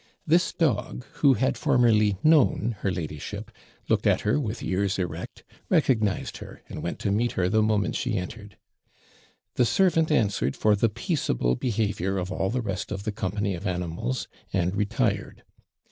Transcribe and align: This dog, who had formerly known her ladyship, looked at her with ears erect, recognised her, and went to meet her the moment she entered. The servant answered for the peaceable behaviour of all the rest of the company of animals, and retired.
This 0.25 0.51
dog, 0.51 1.05
who 1.21 1.35
had 1.35 1.59
formerly 1.59 2.17
known 2.23 2.75
her 2.79 2.91
ladyship, 2.91 3.51
looked 3.87 4.07
at 4.07 4.21
her 4.21 4.39
with 4.39 4.63
ears 4.63 4.97
erect, 4.97 5.43
recognised 5.69 6.37
her, 6.37 6.63
and 6.67 6.81
went 6.81 6.97
to 7.01 7.11
meet 7.11 7.33
her 7.33 7.47
the 7.49 7.61
moment 7.61 7.95
she 7.95 8.17
entered. 8.17 8.57
The 9.57 9.65
servant 9.67 10.11
answered 10.11 10.55
for 10.55 10.75
the 10.75 10.89
peaceable 10.89 11.53
behaviour 11.55 12.17
of 12.17 12.31
all 12.31 12.49
the 12.49 12.63
rest 12.63 12.91
of 12.91 13.03
the 13.03 13.11
company 13.11 13.53
of 13.53 13.67
animals, 13.67 14.27
and 14.51 14.75
retired. 14.75 15.43